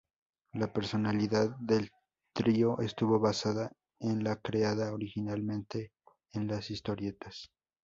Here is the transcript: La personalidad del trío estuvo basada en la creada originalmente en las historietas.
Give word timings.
La 0.53 0.73
personalidad 0.73 1.51
del 1.59 1.91
trío 2.33 2.79
estuvo 2.79 3.19
basada 3.19 3.71
en 3.99 4.23
la 4.23 4.35
creada 4.37 4.91
originalmente 4.93 5.91
en 6.33 6.47
las 6.47 6.71
historietas. 6.71 7.51